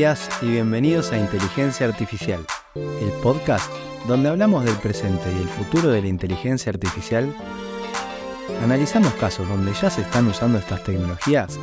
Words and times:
Y 0.00 0.46
bienvenidos 0.46 1.12
a 1.12 1.18
Inteligencia 1.18 1.86
Artificial, 1.86 2.40
el 2.74 3.10
podcast 3.22 3.70
donde 4.08 4.30
hablamos 4.30 4.64
del 4.64 4.76
presente 4.76 5.30
y 5.30 5.42
el 5.42 5.48
futuro 5.48 5.90
de 5.90 6.00
la 6.00 6.08
inteligencia 6.08 6.70
artificial. 6.70 7.36
Analizamos 8.64 9.12
casos 9.12 9.46
donde 9.46 9.74
ya 9.74 9.90
se 9.90 10.00
están 10.00 10.26
usando 10.26 10.56
estas 10.56 10.82
tecnologías 10.84 11.60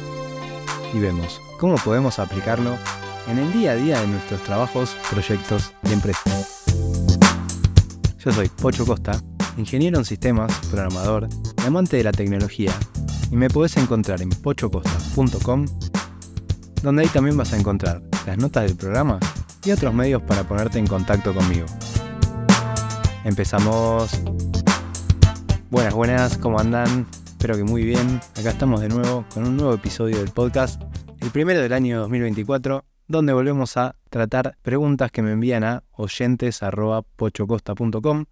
y 0.93 0.99
vemos 0.99 1.41
cómo 1.57 1.77
podemos 1.77 2.19
aplicarlo 2.19 2.77
en 3.27 3.39
el 3.39 3.51
día 3.53 3.71
a 3.71 3.75
día 3.75 3.99
de 4.01 4.07
nuestros 4.07 4.43
trabajos, 4.43 4.95
proyectos 5.09 5.73
y 5.89 5.93
empresas. 5.93 6.65
Yo 8.19 8.31
soy 8.31 8.49
Pocho 8.49 8.85
Costa, 8.85 9.19
ingeniero 9.57 9.97
en 9.97 10.05
sistemas, 10.05 10.55
programador 10.69 11.27
y 11.57 11.65
amante 11.65 11.97
de 11.97 12.03
la 12.03 12.11
tecnología, 12.11 12.71
y 13.31 13.35
me 13.35 13.49
podés 13.49 13.77
encontrar 13.77 14.21
en 14.21 14.29
pochocosta.com, 14.29 15.65
donde 16.83 17.01
ahí 17.01 17.07
también 17.07 17.35
vas 17.35 17.51
a 17.53 17.57
encontrar 17.57 17.99
las 18.27 18.37
notas 18.37 18.65
del 18.65 18.75
programa 18.75 19.19
y 19.63 19.71
otros 19.71 19.91
medios 19.93 20.21
para 20.21 20.43
ponerte 20.43 20.77
en 20.77 20.85
contacto 20.85 21.33
conmigo. 21.33 21.65
Empezamos. 23.23 24.21
Buenas, 25.69 25.93
buenas, 25.93 26.37
¿cómo 26.37 26.59
andan? 26.59 27.07
Espero 27.25 27.55
que 27.55 27.63
muy 27.63 27.85
bien. 27.85 28.19
Acá 28.37 28.49
estamos 28.49 28.81
de 28.81 28.89
nuevo 28.89 29.23
con 29.33 29.47
un 29.47 29.55
nuevo 29.55 29.73
episodio 29.73 30.17
del 30.17 30.31
podcast, 30.31 30.81
el 31.21 31.31
primero 31.31 31.61
del 31.61 31.71
año 31.71 32.01
2024, 32.01 32.83
donde 33.07 33.31
volvemos 33.31 33.77
a 33.77 33.95
tratar 34.09 34.57
preguntas 34.61 35.09
que 35.09 35.21
me 35.21 35.31
envían 35.31 35.63
a 35.63 35.85
oyentes.pochocosta.com 35.91 38.25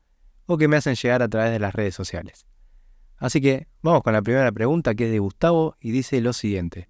o 0.45 0.57
que 0.57 0.67
me 0.67 0.75
hacen 0.75 0.95
llegar 0.95 1.21
a 1.21 1.29
través 1.29 1.51
de 1.51 1.59
las 1.59 1.73
redes 1.73 1.95
sociales. 1.95 2.45
Así 3.15 3.39
que 3.39 3.69
vamos 3.81 4.03
con 4.03 4.11
la 4.11 4.21
primera 4.21 4.51
pregunta 4.51 4.93
que 4.93 5.05
es 5.05 5.11
de 5.11 5.19
Gustavo 5.19 5.77
y 5.79 5.91
dice 5.91 6.19
lo 6.19 6.33
siguiente. 6.33 6.89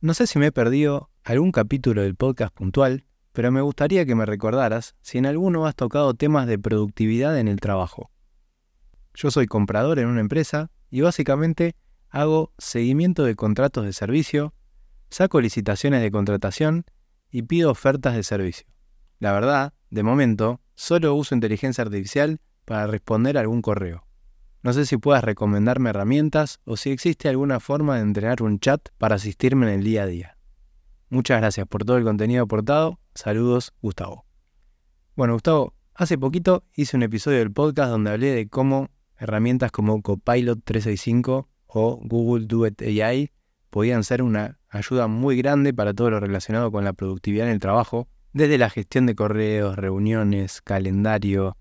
No 0.00 0.14
sé 0.14 0.28
si 0.28 0.38
me 0.38 0.46
he 0.46 0.52
perdido 0.52 1.09
algún 1.24 1.52
capítulo 1.52 2.02
del 2.02 2.16
podcast 2.16 2.54
puntual, 2.54 3.04
pero 3.32 3.52
me 3.52 3.60
gustaría 3.60 4.04
que 4.06 4.14
me 4.14 4.26
recordaras 4.26 4.96
si 5.02 5.18
en 5.18 5.26
alguno 5.26 5.66
has 5.66 5.76
tocado 5.76 6.14
temas 6.14 6.46
de 6.46 6.58
productividad 6.58 7.38
en 7.38 7.48
el 7.48 7.60
trabajo. 7.60 8.10
Yo 9.14 9.30
soy 9.30 9.46
comprador 9.46 9.98
en 9.98 10.06
una 10.06 10.20
empresa 10.20 10.70
y 10.90 11.02
básicamente 11.02 11.76
hago 12.08 12.52
seguimiento 12.58 13.24
de 13.24 13.36
contratos 13.36 13.84
de 13.84 13.92
servicio, 13.92 14.54
saco 15.10 15.40
licitaciones 15.40 16.02
de 16.02 16.10
contratación 16.10 16.84
y 17.30 17.42
pido 17.42 17.70
ofertas 17.70 18.14
de 18.14 18.22
servicio. 18.22 18.66
La 19.18 19.32
verdad, 19.32 19.74
de 19.90 20.02
momento, 20.02 20.60
solo 20.74 21.14
uso 21.14 21.34
inteligencia 21.34 21.82
artificial 21.82 22.40
para 22.64 22.86
responder 22.86 23.36
algún 23.36 23.62
correo. 23.62 24.06
No 24.62 24.72
sé 24.72 24.86
si 24.86 24.96
puedas 24.96 25.24
recomendarme 25.24 25.90
herramientas 25.90 26.60
o 26.64 26.76
si 26.76 26.90
existe 26.90 27.28
alguna 27.28 27.60
forma 27.60 27.96
de 27.96 28.02
entrenar 28.02 28.42
un 28.42 28.58
chat 28.58 28.88
para 28.98 29.16
asistirme 29.16 29.66
en 29.66 29.78
el 29.78 29.84
día 29.84 30.02
a 30.02 30.06
día. 30.06 30.36
Muchas 31.12 31.40
gracias 31.40 31.66
por 31.66 31.84
todo 31.84 31.96
el 31.96 32.04
contenido 32.04 32.44
aportado. 32.44 33.00
Saludos, 33.16 33.74
Gustavo. 33.82 34.26
Bueno, 35.16 35.32
Gustavo, 35.32 35.74
hace 35.92 36.16
poquito 36.16 36.62
hice 36.72 36.96
un 36.96 37.02
episodio 37.02 37.38
del 37.38 37.50
podcast 37.50 37.90
donde 37.90 38.12
hablé 38.12 38.30
de 38.30 38.48
cómo 38.48 38.90
herramientas 39.18 39.72
como 39.72 40.02
Copilot 40.02 40.60
365 40.62 41.48
o 41.66 42.00
Google 42.04 42.46
Duet 42.46 42.80
AI 42.82 43.32
podían 43.70 44.04
ser 44.04 44.22
una 44.22 44.60
ayuda 44.68 45.08
muy 45.08 45.36
grande 45.36 45.74
para 45.74 45.94
todo 45.94 46.10
lo 46.10 46.20
relacionado 46.20 46.70
con 46.70 46.84
la 46.84 46.92
productividad 46.92 47.48
en 47.48 47.54
el 47.54 47.58
trabajo, 47.58 48.06
desde 48.32 48.56
la 48.56 48.70
gestión 48.70 49.06
de 49.06 49.16
correos, 49.16 49.74
reuniones, 49.74 50.62
calendario, 50.62 51.56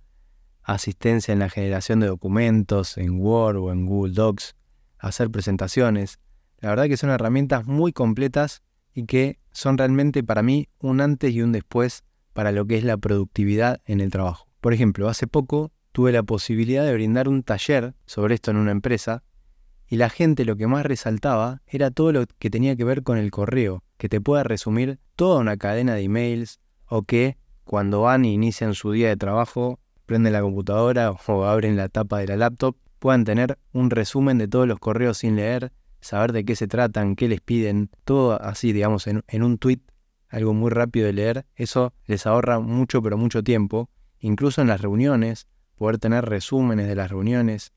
asistencia 0.62 1.32
en 1.32 1.40
la 1.40 1.50
generación 1.50 2.02
de 2.02 2.08
documentos 2.08 3.00
en 3.00 3.20
Word 3.20 3.58
o 3.58 3.72
en 3.72 3.88
Google 3.88 4.14
Docs, 4.14 4.56
hacer 5.00 5.32
presentaciones. 5.32 6.20
La 6.60 6.70
verdad 6.70 6.86
que 6.86 6.98
son 6.98 7.10
herramientas 7.10 7.66
muy 7.66 7.92
completas 7.94 8.62
y 8.94 9.06
que 9.06 9.38
son 9.52 9.78
realmente 9.78 10.24
para 10.24 10.42
mí 10.42 10.68
un 10.80 11.02
antes 11.02 11.34
y 11.34 11.42
un 11.42 11.52
después 11.52 12.04
para 12.34 12.52
lo 12.52 12.66
que 12.66 12.78
es 12.78 12.84
la 12.84 12.98
productividad 12.98 13.82
en 13.86 14.02
el 14.02 14.12
trabajo. 14.12 14.48
Por 14.62 14.74
ejemplo, 14.74 15.10
hace 15.10 15.28
poco 15.28 15.72
tuve 15.92 16.12
la 16.12 16.24
posibilidad 16.24 16.86
de 16.86 16.94
brindar 16.94 17.28
un 17.28 17.44
taller 17.44 17.96
sobre 18.06 18.36
esto 18.36 18.52
en 18.52 18.58
una 18.58 18.72
empresa 18.72 19.24
y 19.88 19.98
la 19.98 20.10
gente 20.10 20.46
lo 20.46 20.56
que 20.56 20.68
más 20.68 20.86
resaltaba 20.86 21.62
era 21.66 21.92
todo 21.92 22.12
lo 22.12 22.26
que 22.38 22.50
tenía 22.50 22.76
que 22.76 22.84
ver 22.84 23.04
con 23.04 23.18
el 23.18 23.32
correo, 23.32 23.84
que 23.98 24.08
te 24.08 24.22
pueda 24.22 24.44
resumir 24.44 25.00
toda 25.16 25.40
una 25.40 25.58
cadena 25.58 25.96
de 25.96 26.04
emails 26.04 26.60
o 26.86 27.04
que 27.04 27.38
cuando 27.64 28.02
van 28.02 28.26
e 28.26 28.30
inician 28.30 28.74
su 28.76 28.92
día 28.92 29.10
de 29.10 29.18
trabajo, 29.18 29.80
prenden 30.06 30.34
la 30.34 30.42
computadora 30.42 31.12
o 31.28 31.46
abren 31.46 31.76
la 31.76 31.90
tapa 31.90 32.20
de 32.20 32.28
la 32.28 32.38
laptop, 32.38 32.76
puedan 33.00 33.24
tener 33.24 33.58
un 33.74 33.90
resumen 33.90 34.38
de 34.38 34.48
todos 34.48 34.68
los 34.68 34.80
correos 34.80 35.20
sin 35.20 35.36
leer, 35.36 35.72
saber 36.02 36.34
de 36.34 36.46
qué 36.46 36.56
se 36.56 36.68
tratan, 36.68 37.16
qué 37.16 37.28
les 37.28 37.42
piden, 37.42 37.90
todo 38.04 38.42
así, 38.42 38.74
digamos, 38.74 39.08
en, 39.08 39.44
un 39.44 39.58
tweet, 39.58 39.82
algo 40.30 40.54
muy 40.54 40.70
rápido 40.70 41.08
de 41.08 41.14
leer, 41.14 41.46
eso 41.56 41.94
les 42.06 42.26
ahorra 42.26 42.60
mucho 42.60 43.02
pero 43.02 43.18
mucho 43.18 43.44
tiempo, 43.44 43.90
incluso 44.20 44.62
en 44.62 44.68
las 44.68 44.82
reuniones, 44.82 45.48
poder 45.76 45.98
tener 45.98 46.26
resúmenes 46.26 46.88
de 46.88 46.96
las 46.96 47.10
reuniones, 47.10 47.74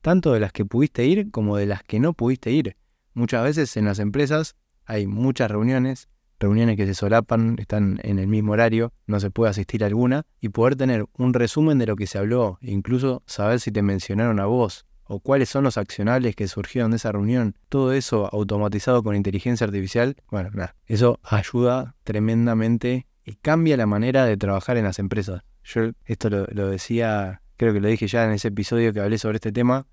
tanto 0.00 0.32
de 0.32 0.40
las 0.40 0.52
que 0.52 0.64
pudiste 0.64 1.06
ir 1.06 1.30
como 1.30 1.56
de 1.56 1.66
las 1.66 1.82
que 1.82 2.00
no 2.00 2.12
pudiste 2.12 2.50
ir. 2.50 2.76
Muchas 3.14 3.44
veces 3.44 3.76
en 3.76 3.86
las 3.86 4.00
empresas 4.00 4.56
hay 4.84 5.06
muchas 5.06 5.50
reuniones, 5.50 6.08
reuniones 6.38 6.76
que 6.76 6.86
se 6.86 6.94
solapan, 6.94 7.56
están 7.58 8.00
en 8.02 8.18
el 8.18 8.26
mismo 8.26 8.52
horario, 8.52 8.92
no 9.06 9.20
se 9.20 9.30
puede 9.30 9.50
asistir 9.50 9.82
a 9.82 9.86
alguna, 9.86 10.26
y 10.40 10.50
poder 10.50 10.76
tener 10.76 11.06
un 11.16 11.32
resumen 11.32 11.78
de 11.78 11.86
lo 11.86 11.96
que 11.96 12.06
se 12.06 12.18
habló, 12.18 12.58
incluso 12.60 13.22
saber 13.26 13.60
si 13.60 13.72
te 13.72 13.82
mencionaron 13.82 14.40
a 14.40 14.46
vos, 14.46 14.84
o 15.06 15.20
cuáles 15.20 15.48
son 15.48 15.64
los 15.64 15.78
accionables 15.78 16.34
que 16.34 16.48
surgieron 16.48 16.90
de 16.90 16.96
esa 16.96 17.12
reunión, 17.12 17.56
todo 17.68 17.92
eso 17.92 18.28
automatizado 18.32 19.02
con 19.02 19.16
inteligencia 19.16 19.66
artificial, 19.66 20.16
bueno, 20.30 20.50
nada, 20.52 20.76
eso 20.86 21.18
ayuda 21.22 21.94
tremendamente 22.04 23.06
y 23.24 23.34
cambia 23.36 23.76
la 23.76 23.86
manera 23.86 24.26
de 24.26 24.36
trabajar 24.36 24.76
en 24.76 24.84
las 24.84 24.98
empresas. 24.98 25.42
Yo 25.64 25.90
esto 26.04 26.28
lo, 26.30 26.68
decía, 26.68 27.42
creo 27.56 27.72
que 27.72 27.80
lo 27.80 27.88
dije 27.88 28.06
ya 28.06 28.24
en 28.24 28.32
ese 28.32 28.48
episodio 28.48 28.92
que 28.92 29.00
hablé 29.00 29.18
sobre 29.18 29.36
este 29.36 29.52
tema, 29.52 29.86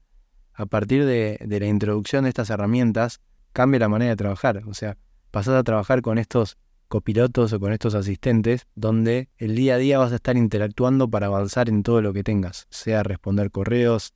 a 0.53 0.65
partir 0.65 1.05
de, 1.05 1.39
la 1.47 1.65
introducción 1.65 2.23
de 2.23 2.29
estas 2.29 2.49
herramientas, 2.49 3.21
cambia 3.53 3.79
la 3.79 3.89
manera 3.89 4.11
de 4.11 4.17
trabajar. 4.17 4.63
O 4.67 4.73
sea, 4.73 4.97
pasás 5.31 5.55
a 5.55 5.63
trabajar 5.63 6.01
con 6.01 6.17
estos 6.17 6.57
copilotos 6.89 7.53
o 7.53 7.59
con 7.59 7.71
estos 7.71 7.95
asistentes, 7.95 8.67
donde 8.75 9.29
el 9.37 9.55
día 9.55 9.75
a 9.75 9.77
día 9.77 9.97
vas 9.97 10.11
a 10.11 10.15
estar 10.15 10.35
interactuando 10.35 11.09
para 11.09 11.27
avanzar 11.27 11.69
en 11.69 11.83
todo 11.83 12.01
lo 12.01 12.11
que 12.11 12.23
tengas, 12.23 12.67
sea 12.69 13.01
responder 13.01 13.49
correos, 13.49 14.13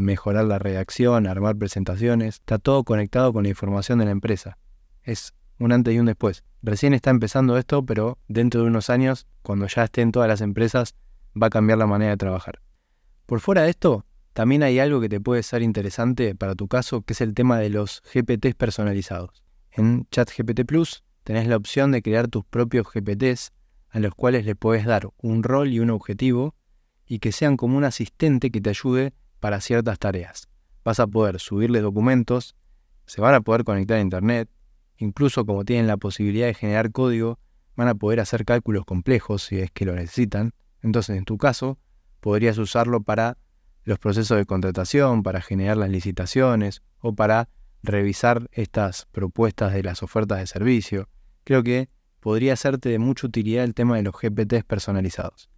mejorar 0.00 0.44
la 0.44 0.58
redacción, 0.58 1.26
armar 1.26 1.56
presentaciones, 1.56 2.36
está 2.36 2.58
todo 2.58 2.84
conectado 2.84 3.32
con 3.32 3.42
la 3.42 3.48
información 3.48 3.98
de 3.98 4.04
la 4.04 4.12
empresa. 4.12 4.58
Es 5.02 5.34
un 5.58 5.72
antes 5.72 5.94
y 5.94 5.98
un 5.98 6.06
después. 6.06 6.44
Recién 6.62 6.94
está 6.94 7.10
empezando 7.10 7.58
esto, 7.58 7.84
pero 7.84 8.18
dentro 8.28 8.62
de 8.62 8.68
unos 8.68 8.90
años, 8.90 9.26
cuando 9.42 9.66
ya 9.66 9.84
estén 9.84 10.12
todas 10.12 10.28
las 10.28 10.40
empresas, 10.40 10.94
va 11.40 11.48
a 11.48 11.50
cambiar 11.50 11.78
la 11.78 11.86
manera 11.86 12.12
de 12.12 12.16
trabajar. 12.16 12.60
Por 13.26 13.40
fuera 13.40 13.62
de 13.62 13.70
esto, 13.70 14.04
también 14.32 14.62
hay 14.62 14.78
algo 14.78 15.00
que 15.00 15.08
te 15.08 15.20
puede 15.20 15.42
ser 15.42 15.62
interesante 15.62 16.34
para 16.34 16.54
tu 16.54 16.68
caso, 16.68 17.02
que 17.02 17.12
es 17.12 17.20
el 17.20 17.34
tema 17.34 17.58
de 17.58 17.70
los 17.70 18.02
GPTs 18.12 18.54
personalizados. 18.54 19.42
En 19.70 20.06
ChatGPT 20.10 20.64
Plus 20.66 21.02
tenés 21.24 21.46
la 21.46 21.56
opción 21.56 21.92
de 21.92 22.02
crear 22.02 22.28
tus 22.28 22.44
propios 22.44 22.86
GPTs 22.92 23.52
a 23.90 23.98
los 23.98 24.14
cuales 24.14 24.46
le 24.46 24.54
puedes 24.54 24.86
dar 24.86 25.08
un 25.18 25.42
rol 25.42 25.68
y 25.68 25.80
un 25.80 25.90
objetivo 25.90 26.54
y 27.06 27.18
que 27.18 27.32
sean 27.32 27.56
como 27.56 27.76
un 27.76 27.84
asistente 27.84 28.50
que 28.50 28.60
te 28.60 28.70
ayude 28.70 29.12
para 29.42 29.60
ciertas 29.60 29.98
tareas. 29.98 30.48
Vas 30.84 31.00
a 31.00 31.08
poder 31.08 31.40
subirles 31.40 31.82
documentos, 31.82 32.54
se 33.06 33.20
van 33.20 33.34
a 33.34 33.40
poder 33.40 33.64
conectar 33.64 33.98
a 33.98 34.00
Internet, 34.00 34.48
incluso 34.98 35.44
como 35.44 35.64
tienen 35.64 35.88
la 35.88 35.96
posibilidad 35.96 36.46
de 36.46 36.54
generar 36.54 36.92
código, 36.92 37.40
van 37.74 37.88
a 37.88 37.96
poder 37.96 38.20
hacer 38.20 38.44
cálculos 38.44 38.84
complejos 38.84 39.42
si 39.42 39.58
es 39.58 39.72
que 39.72 39.84
lo 39.84 39.96
necesitan. 39.96 40.54
Entonces, 40.80 41.16
en 41.16 41.24
tu 41.24 41.38
caso, 41.38 41.76
podrías 42.20 42.56
usarlo 42.56 43.02
para 43.02 43.36
los 43.82 43.98
procesos 43.98 44.38
de 44.38 44.46
contratación, 44.46 45.24
para 45.24 45.40
generar 45.40 45.76
las 45.76 45.90
licitaciones 45.90 46.80
o 47.00 47.12
para 47.12 47.48
revisar 47.82 48.48
estas 48.52 49.06
propuestas 49.06 49.72
de 49.72 49.82
las 49.82 50.04
ofertas 50.04 50.38
de 50.38 50.46
servicio. 50.46 51.08
Creo 51.42 51.64
que 51.64 51.88
podría 52.20 52.52
hacerte 52.52 52.90
de 52.90 53.00
mucha 53.00 53.26
utilidad 53.26 53.64
el 53.64 53.74
tema 53.74 53.96
de 53.96 54.04
los 54.04 54.14
GPTs 54.14 54.62
personalizados. 54.62 55.50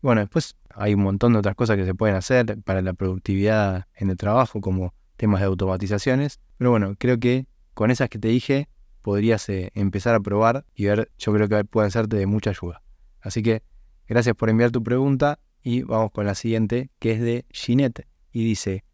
Bueno, 0.00 0.20
después 0.20 0.56
hay 0.70 0.94
un 0.94 1.02
montón 1.02 1.32
de 1.32 1.40
otras 1.40 1.54
cosas 1.54 1.76
que 1.76 1.84
se 1.84 1.94
pueden 1.94 2.16
hacer 2.16 2.58
para 2.62 2.82
la 2.82 2.92
productividad 2.92 3.86
en 3.94 4.10
el 4.10 4.16
trabajo, 4.16 4.60
como 4.60 4.94
temas 5.16 5.40
de 5.40 5.46
automatizaciones. 5.46 6.40
Pero 6.56 6.70
bueno, 6.70 6.94
creo 6.98 7.18
que 7.18 7.46
con 7.74 7.90
esas 7.90 8.08
que 8.08 8.18
te 8.18 8.28
dije 8.28 8.68
podrías 9.02 9.48
eh, 9.48 9.70
empezar 9.74 10.14
a 10.14 10.20
probar 10.20 10.66
y 10.74 10.84
ver, 10.84 11.10
yo 11.18 11.32
creo 11.32 11.48
que 11.48 11.64
pueden 11.64 11.90
serte 11.90 12.16
de 12.16 12.26
mucha 12.26 12.50
ayuda. 12.50 12.82
Así 13.20 13.42
que 13.42 13.62
gracias 14.06 14.36
por 14.36 14.50
enviar 14.50 14.70
tu 14.70 14.82
pregunta 14.82 15.38
y 15.62 15.82
vamos 15.82 16.10
con 16.12 16.26
la 16.26 16.34
siguiente, 16.34 16.90
que 16.98 17.12
es 17.12 17.20
de 17.20 17.44
Ginette, 17.50 18.06
y 18.32 18.44
dice, 18.44 18.84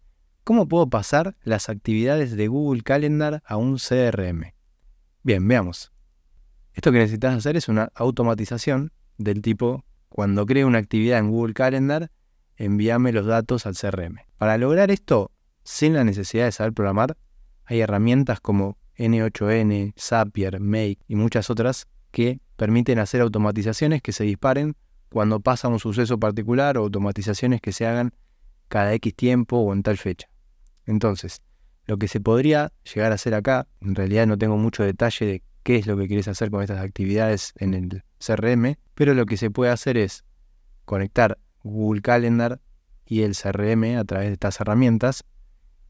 ¿cómo 0.44 0.66
puedo 0.68 0.88
pasar 0.88 1.36
las 1.42 1.68
actividades 1.68 2.36
de 2.36 2.48
Google 2.48 2.82
Calendar 2.82 3.42
a 3.44 3.56
un 3.56 3.76
CRM? 3.76 4.52
Bien, 5.22 5.46
veamos. 5.46 5.92
Esto 6.72 6.90
que 6.92 6.98
necesitas 6.98 7.34
hacer 7.34 7.56
es 7.56 7.68
una 7.68 7.90
automatización 7.94 8.92
del 9.18 9.42
tipo, 9.42 9.84
cuando 10.14 10.46
cree 10.46 10.64
una 10.64 10.78
actividad 10.78 11.18
en 11.18 11.28
Google 11.28 11.54
Calendar, 11.54 12.12
envíame 12.56 13.10
los 13.10 13.26
datos 13.26 13.66
al 13.66 13.74
CRM. 13.74 14.20
Para 14.38 14.56
lograr 14.58 14.92
esto, 14.92 15.32
sin 15.64 15.92
la 15.92 16.04
necesidad 16.04 16.44
de 16.44 16.52
saber 16.52 16.72
programar, 16.72 17.16
hay 17.64 17.80
herramientas 17.80 18.38
como 18.38 18.78
N8N, 18.96 19.92
Zapier, 19.98 20.60
Make 20.60 21.00
y 21.08 21.16
muchas 21.16 21.50
otras 21.50 21.88
que 22.12 22.38
permiten 22.54 23.00
hacer 23.00 23.22
automatizaciones 23.22 24.02
que 24.02 24.12
se 24.12 24.22
disparen 24.22 24.76
cuando 25.08 25.40
pasa 25.40 25.66
un 25.66 25.80
suceso 25.80 26.16
particular 26.16 26.78
o 26.78 26.82
automatizaciones 26.82 27.60
que 27.60 27.72
se 27.72 27.84
hagan 27.84 28.14
cada 28.68 28.94
X 28.94 29.16
tiempo 29.16 29.56
o 29.56 29.72
en 29.72 29.82
tal 29.82 29.96
fecha. 29.96 30.28
Entonces, 30.86 31.42
lo 31.86 31.96
que 31.96 32.06
se 32.06 32.20
podría 32.20 32.72
llegar 32.84 33.10
a 33.10 33.16
hacer 33.16 33.34
acá, 33.34 33.66
en 33.80 33.96
realidad 33.96 34.28
no 34.28 34.38
tengo 34.38 34.58
mucho 34.58 34.84
detalle 34.84 35.26
de 35.26 35.42
qué 35.64 35.76
es 35.76 35.86
lo 35.86 35.96
que 35.96 36.06
quieres 36.06 36.28
hacer 36.28 36.50
con 36.50 36.62
estas 36.62 36.80
actividades 36.80 37.52
en 37.56 37.74
el 37.74 38.04
CRM, 38.24 38.76
pero 38.94 39.14
lo 39.14 39.26
que 39.26 39.36
se 39.36 39.50
puede 39.50 39.72
hacer 39.72 39.96
es 39.96 40.24
conectar 40.84 41.38
Google 41.62 42.02
Calendar 42.02 42.60
y 43.06 43.22
el 43.22 43.34
CRM 43.34 43.98
a 43.98 44.04
través 44.04 44.28
de 44.28 44.34
estas 44.34 44.60
herramientas 44.60 45.24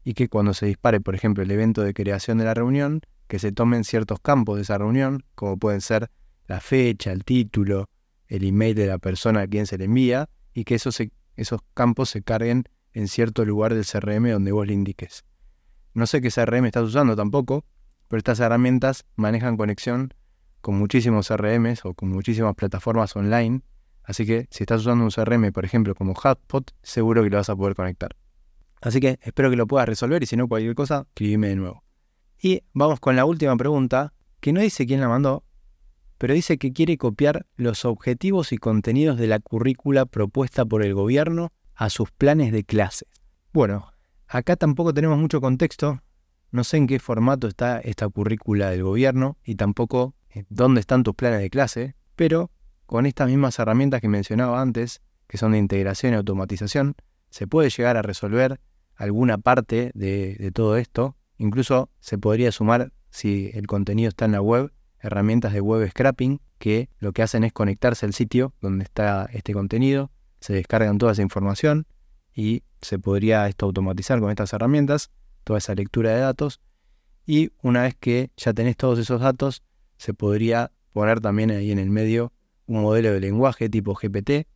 y 0.03 0.13
que 0.13 0.29
cuando 0.29 0.53
se 0.53 0.65
dispare, 0.65 1.01
por 1.01 1.13
ejemplo, 1.13 1.43
el 1.43 1.51
evento 1.51 1.81
de 1.81 1.93
creación 1.93 2.37
de 2.37 2.45
la 2.45 2.53
reunión, 2.53 3.01
que 3.27 3.37
se 3.37 3.51
tomen 3.51 3.83
ciertos 3.83 4.19
campos 4.19 4.55
de 4.55 4.61
esa 4.61 4.77
reunión, 4.77 5.23
como 5.35 5.57
pueden 5.57 5.81
ser 5.81 6.09
la 6.47 6.61
fecha, 6.61 7.11
el 7.11 7.25
título, 7.25 7.89
el 8.27 8.43
email 8.45 8.75
de 8.75 8.87
la 8.87 8.97
persona 8.97 9.41
a 9.41 9.47
quien 9.47 9.65
se 9.65 9.77
le 9.77 9.85
envía, 9.85 10.29
y 10.53 10.63
que 10.63 10.75
esos, 10.75 11.01
esos 11.35 11.61
campos 11.73 12.09
se 12.09 12.21
carguen 12.21 12.63
en 12.93 13.07
cierto 13.07 13.43
lugar 13.43 13.73
del 13.73 13.85
CRM 13.85 14.29
donde 14.29 14.51
vos 14.51 14.65
le 14.65 14.73
indiques. 14.73 15.25
No 15.93 16.07
sé 16.07 16.21
qué 16.21 16.29
CRM 16.29 16.65
estás 16.65 16.83
usando 16.83 17.15
tampoco, 17.15 17.65
pero 18.07 18.17
estas 18.17 18.39
herramientas 18.39 19.05
manejan 19.15 19.57
conexión 19.57 20.13
con 20.61 20.77
muchísimos 20.77 21.27
CRMs 21.27 21.85
o 21.85 21.93
con 21.93 22.09
muchísimas 22.09 22.55
plataformas 22.55 23.15
online, 23.15 23.61
así 24.03 24.25
que 24.25 24.47
si 24.49 24.63
estás 24.63 24.81
usando 24.81 25.03
un 25.03 25.11
CRM, 25.11 25.51
por 25.51 25.65
ejemplo, 25.65 25.95
como 25.95 26.13
Hotspot, 26.15 26.71
seguro 26.81 27.23
que 27.23 27.29
lo 27.29 27.37
vas 27.37 27.49
a 27.49 27.55
poder 27.55 27.75
conectar. 27.75 28.15
Así 28.81 28.99
que 28.99 29.19
espero 29.21 29.49
que 29.49 29.55
lo 29.55 29.67
puedas 29.67 29.87
resolver 29.87 30.21
y 30.23 30.25
si 30.25 30.35
no 30.35 30.47
cualquier 30.47 30.75
cosa, 30.75 31.05
escribime 31.09 31.49
de 31.49 31.55
nuevo. 31.55 31.83
Y 32.41 32.63
vamos 32.73 32.99
con 32.99 33.15
la 33.15 33.25
última 33.25 33.55
pregunta, 33.57 34.13
que 34.39 34.53
no 34.53 34.61
dice 34.61 34.85
quién 34.85 35.01
la 35.01 35.07
mandó, 35.07 35.43
pero 36.17 36.33
dice 36.33 36.57
que 36.57 36.71
quiere 36.71 36.97
copiar 36.97 37.45
los 37.55 37.85
objetivos 37.85 38.51
y 38.51 38.57
contenidos 38.57 39.17
de 39.17 39.27
la 39.27 39.39
currícula 39.39 40.05
propuesta 40.05 40.65
por 40.65 40.83
el 40.83 40.93
gobierno 40.93 41.51
a 41.73 41.89
sus 41.89 42.11
planes 42.11 42.51
de 42.51 42.63
clases. 42.63 43.07
Bueno, 43.53 43.91
acá 44.27 44.55
tampoco 44.55 44.93
tenemos 44.93 45.17
mucho 45.17 45.41
contexto, 45.41 46.01
no 46.55 46.63
sé 46.63 46.77
en 46.77 46.87
qué 46.87 46.99
formato 46.99 47.47
está 47.47 47.79
esta 47.79 48.07
currícula 48.09 48.69
del 48.69 48.83
gobierno 48.83 49.37
y 49.43 49.55
tampoco 49.55 50.15
eh, 50.29 50.45
dónde 50.49 50.79
están 50.79 51.03
tus 51.03 51.13
planes 51.13 51.41
de 51.41 51.49
clase, 51.49 51.95
pero 52.15 52.49
con 52.85 53.05
estas 53.05 53.27
mismas 53.27 53.59
herramientas 53.59 54.01
que 54.01 54.07
mencionaba 54.07 54.61
antes, 54.61 55.01
que 55.27 55.37
son 55.37 55.51
de 55.51 55.57
integración 55.57 56.13
y 56.13 56.15
automatización, 56.15 56.95
se 57.29 57.47
puede 57.47 57.69
llegar 57.69 57.97
a 57.97 58.01
resolver 58.01 58.59
alguna 58.95 59.37
parte 59.37 59.91
de, 59.93 60.51
todo 60.53 60.77
esto. 60.77 61.17
Incluso 61.37 61.89
se 61.99 62.17
podría 62.17 62.51
sumar, 62.51 62.93
si 63.09 63.51
el 63.53 63.67
contenido 63.67 64.09
está 64.09 64.25
en 64.25 64.31
la 64.33 64.41
web, 64.41 64.71
herramientas 64.99 65.53
de 65.53 65.61
web 65.61 65.89
scrapping 65.89 66.39
que 66.57 66.89
lo 66.99 67.11
que 67.11 67.21
hacen 67.21 67.43
es 67.43 67.53
conectarse 67.53 68.05
al 68.05 68.13
sitio 68.13 68.53
donde 68.61 68.83
está 68.83 69.27
este 69.33 69.53
contenido, 69.53 70.11
se 70.39 70.53
descargan 70.53 70.97
toda 70.97 71.11
esa 71.11 71.21
información 71.21 71.85
y 72.33 72.63
se 72.81 72.99
podría 72.99 73.47
esto 73.47 73.65
automatizar 73.65 74.19
con 74.19 74.29
estas 74.29 74.53
herramientas, 74.53 75.11
toda 75.45 75.59
esa 75.59 75.73
lectura 75.73 76.11
de 76.11 76.19
datos. 76.19 76.59
Y 77.25 77.51
una 77.61 77.83
vez 77.83 77.95
que 77.97 78.31
ya 78.35 78.53
tenés 78.53 78.75
todos 78.75 78.99
esos 78.99 79.21
datos, 79.21 79.63
se 79.97 80.13
podría 80.13 80.73
poner 80.91 81.21
también 81.21 81.51
ahí 81.51 81.71
en 81.71 81.79
el 81.79 81.89
medio 81.89 82.33
un 82.65 82.81
modelo 82.81 83.13
de 83.13 83.21
lenguaje 83.21 83.69
tipo 83.69 83.93
GPT 83.95 84.47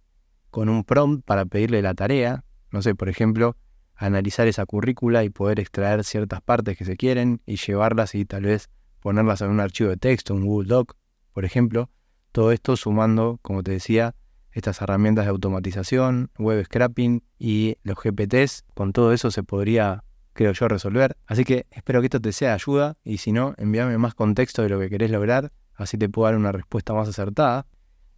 con 0.49 0.67
un 0.67 0.83
prompt 0.83 1.25
para 1.25 1.45
pedirle 1.45 1.81
la 1.81 1.93
tarea. 1.93 2.43
No 2.71 2.81
sé, 2.81 2.95
por 2.95 3.07
ejemplo, 3.07 3.55
analizar 3.95 4.47
esa 4.47 4.65
currícula 4.65 5.23
y 5.23 5.29
poder 5.29 5.59
extraer 5.59 6.03
ciertas 6.03 6.41
partes 6.41 6.77
que 6.77 6.85
se 6.85 6.97
quieren 6.97 7.41
y 7.45 7.55
llevarlas 7.57 8.15
y 8.15 8.25
tal 8.25 8.43
vez 8.43 8.69
ponerlas 8.99 9.41
en 9.41 9.49
un 9.49 9.59
archivo 9.59 9.89
de 9.89 9.97
texto, 9.97 10.33
un 10.33 10.45
Google 10.45 10.67
Doc, 10.67 10.95
por 11.33 11.45
ejemplo. 11.45 11.89
Todo 12.31 12.51
esto 12.51 12.75
sumando, 12.75 13.39
como 13.41 13.63
te 13.63 13.71
decía, 13.71 14.15
estas 14.51 14.81
herramientas 14.81 15.25
de 15.25 15.31
automatización, 15.31 16.31
web 16.37 16.63
scrapping 16.65 17.23
y 17.37 17.77
los 17.83 17.97
GPTs. 17.97 18.65
Con 18.73 18.93
todo 18.93 19.13
eso 19.13 19.31
se 19.31 19.43
podría, 19.43 20.03
creo 20.39 20.53
yo, 20.53 20.69
resolver. 20.69 21.17
Así 21.27 21.43
que 21.43 21.67
espero 21.69 21.99
que 21.99 22.05
esto 22.05 22.21
te 22.21 22.31
sea 22.31 22.49
de 22.49 22.53
ayuda 22.53 22.95
y 23.03 23.17
si 23.17 23.33
no, 23.33 23.55
envíame 23.57 23.97
más 23.97 24.15
contexto 24.15 24.61
de 24.61 24.69
lo 24.69 24.79
que 24.79 24.89
querés 24.89 25.11
lograr, 25.11 25.51
así 25.75 25.97
te 25.97 26.07
puedo 26.07 26.27
dar 26.27 26.37
una 26.37 26.53
respuesta 26.53 26.93
más 26.93 27.09
acertada. 27.09 27.65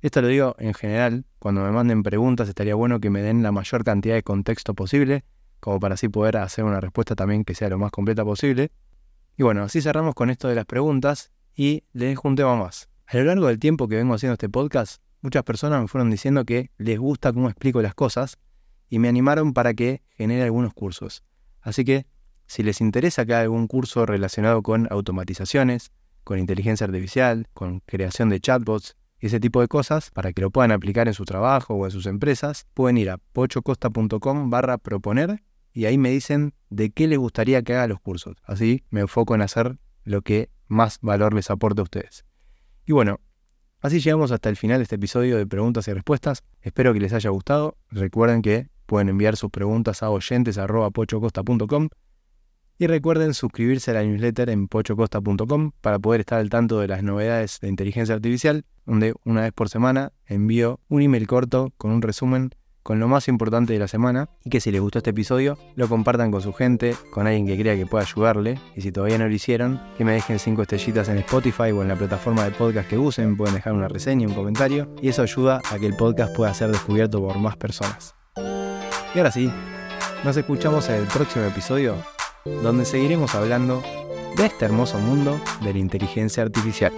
Esto 0.04 0.22
lo 0.22 0.28
digo 0.28 0.56
en 0.60 0.76
general, 0.76 1.26
cuando 1.40 1.64
me 1.64 1.72
manden 1.72 2.04
preguntas 2.04 2.48
estaría 2.48 2.76
bueno 2.76 3.00
que 3.00 3.10
me 3.10 3.24
den 3.24 3.42
la 3.42 3.52
mayor 3.52 3.84
cantidad 3.84 4.14
de 4.14 4.22
contexto 4.22 4.76
posible 4.76 5.26
como 5.60 5.80
para 5.80 5.96
así 5.96 6.10
poder 6.10 6.38
hacer 6.38 6.64
una 6.64 6.80
respuesta 6.80 7.16
también 7.16 7.44
que 7.44 7.56
sea 7.56 7.70
lo 7.70 7.80
más 7.80 7.90
completa 7.90 8.24
posible. 8.24 8.72
Y 9.36 9.42
bueno, 9.42 9.64
así 9.64 9.82
cerramos 9.82 10.14
con 10.14 10.30
esto 10.30 10.48
de 10.48 10.54
las 10.54 10.66
preguntas 10.66 11.32
y 11.56 11.86
les 11.92 12.10
dejo 12.10 12.28
un 12.28 12.36
tema 12.36 12.56
más. 12.56 12.88
A 13.08 13.18
lo 13.18 13.24
largo 13.24 13.48
del 13.48 13.58
tiempo 13.58 13.88
que 13.88 13.96
vengo 13.96 14.14
haciendo 14.14 14.34
este 14.34 14.48
podcast, 14.48 15.02
muchas 15.22 15.42
personas 15.42 15.82
me 15.82 15.88
fueron 15.88 16.12
diciendo 16.12 16.46
que 16.46 16.70
les 16.78 17.00
gusta 17.00 17.34
cómo 17.34 17.50
explico 17.50 17.82
las 17.82 17.96
cosas 17.96 18.38
y 18.90 19.00
me 19.00 19.08
animaron 19.08 19.54
para 19.54 19.74
que 19.74 20.04
genere 20.12 20.44
algunos 20.44 20.74
cursos. 20.76 21.24
Así 21.62 21.86
que, 21.86 22.06
si 22.48 22.64
les 22.64 22.82
interesa 22.82 23.26
que 23.26 23.34
haga 23.34 23.44
algún 23.44 23.68
curso 23.68 24.06
relacionado 24.06 24.62
con 24.62 24.88
automatizaciones, 24.92 25.92
con 26.24 26.40
inteligencia 26.40 26.86
artificial, 26.86 27.48
con 27.54 27.80
creación 27.82 28.30
de 28.30 28.40
chatbots 28.40 28.98
ese 29.20 29.40
tipo 29.40 29.62
de 29.62 29.68
cosas, 29.68 30.10
para 30.12 30.34
que 30.34 30.42
lo 30.42 30.50
puedan 30.50 30.72
aplicar 30.72 31.08
en 31.08 31.14
su 31.14 31.26
trabajo 31.26 31.76
o 31.76 31.86
en 31.86 31.92
sus 31.92 32.08
empresas, 32.08 32.66
pueden 32.74 32.98
ir 32.98 33.12
a 33.12 33.18
pochocosta.com 33.18 34.50
barra 34.50 34.80
proponer 34.80 35.44
y 35.74 35.86
ahí 35.86 35.98
me 35.98 36.10
dicen 36.10 36.54
de 36.70 36.90
qué 36.90 37.08
les 37.08 37.20
gustaría 37.20 37.62
que 37.62 37.74
haga 37.74 37.88
los 37.88 38.00
cursos. 38.02 38.36
Así 38.44 38.84
me 38.90 39.02
enfoco 39.02 39.36
en 39.36 39.42
hacer 39.42 39.78
lo 40.04 40.22
que 40.22 40.50
más 40.68 40.98
valor 41.02 41.34
les 41.34 41.52
aporte 41.52 41.82
a 41.82 41.84
ustedes. 41.84 42.26
Y 42.86 42.94
bueno, 42.94 43.20
así 43.80 44.00
llegamos 44.00 44.32
hasta 44.32 44.50
el 44.50 44.56
final 44.58 44.80
de 44.80 44.84
este 44.84 44.96
episodio 44.96 45.38
de 45.38 45.46
preguntas 45.46 45.88
y 45.88 45.94
respuestas. 45.94 46.44
Espero 46.62 46.92
que 46.94 47.00
les 47.00 47.14
haya 47.14 47.30
gustado. 47.30 47.78
Recuerden 47.90 48.42
que 48.42 48.70
pueden 48.92 49.08
enviar 49.08 49.38
sus 49.38 49.50
preguntas 49.50 50.04
a 50.04 50.10
oyentes.pochocosta.com 50.10 51.88
y 52.78 52.88
recuerden 52.88 53.34
suscribirse 53.34 53.92
a 53.92 53.94
la 53.94 54.04
newsletter 54.04 54.50
en 54.50 54.68
pochocosta.com 54.68 55.72
para 55.80 55.98
poder 55.98 56.20
estar 56.20 56.40
al 56.40 56.50
tanto 56.50 56.78
de 56.82 56.90
las 56.90 57.02
novedades 57.02 57.60
de 57.62 57.70
inteligencia 57.70 58.16
artificial, 58.16 58.66
donde 58.86 59.14
una 59.24 59.44
vez 59.44 59.54
por 59.54 59.70
semana 59.70 60.12
envío 60.26 60.82
un 60.90 61.04
email 61.04 61.26
corto 61.26 61.72
con 61.78 61.92
un 61.92 62.02
resumen 62.02 62.50
con 62.84 63.00
lo 63.00 63.08
más 63.08 63.30
importante 63.30 63.72
de 63.72 63.80
la 63.80 63.88
semana 63.88 64.28
y 64.44 64.50
que 64.50 64.60
si 64.60 64.72
les 64.72 64.82
gustó 64.82 64.98
este 64.98 65.12
episodio 65.12 65.58
lo 65.78 65.88
compartan 65.88 66.30
con 66.30 66.42
su 66.42 66.52
gente, 66.52 66.94
con 67.14 67.28
alguien 67.28 67.48
que 67.48 67.58
crea 67.58 67.78
que 67.78 67.86
pueda 67.86 68.04
ayudarle 68.04 68.60
y 68.76 68.82
si 68.82 68.92
todavía 68.92 69.18
no 69.18 69.30
lo 69.30 69.34
hicieron, 69.34 69.80
que 69.98 70.04
me 70.04 70.12
dejen 70.12 70.38
5 70.38 70.64
estrellitas 70.64 71.08
en 71.08 71.18
Spotify 71.20 71.72
o 71.72 71.82
en 71.82 71.88
la 71.88 71.96
plataforma 71.96 72.44
de 72.44 72.52
podcast 72.52 72.90
que 72.90 72.98
usen, 72.98 73.38
pueden 73.38 73.56
dejar 73.56 73.72
una 73.72 73.88
reseña, 73.88 74.28
un 74.28 74.34
comentario 74.34 74.94
y 75.02 75.08
eso 75.08 75.22
ayuda 75.22 75.62
a 75.72 75.80
que 75.80 75.86
el 75.86 75.96
podcast 75.96 76.36
pueda 76.36 76.54
ser 76.54 76.72
descubierto 76.72 77.26
por 77.26 77.40
más 77.40 77.56
personas. 77.56 78.16
Y 79.14 79.18
ahora 79.18 79.32
sí, 79.32 79.52
nos 80.24 80.38
escuchamos 80.38 80.88
en 80.90 80.96
el 80.96 81.08
próximo 81.08 81.46
episodio 81.46 81.96
donde 82.46 82.86
seguiremos 82.86 83.36
hablando 83.36 83.84
de 84.38 84.46
este 84.46 84.66
hermoso 84.66 84.98
mundo 85.00 85.40
de 85.62 85.74
la 85.74 85.80
inteligencia 85.80 86.44
artificial. 86.44 86.94